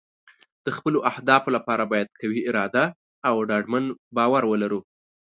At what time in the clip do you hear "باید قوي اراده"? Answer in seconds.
1.91-2.85